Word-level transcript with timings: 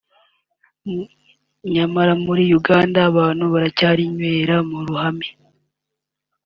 nyamara 1.73 2.13
muri 2.25 2.43
Uganda 2.59 2.99
abantu 3.09 3.43
baracyarinywera 3.53 4.55
mu 4.69 4.79
ruhame 4.87 5.27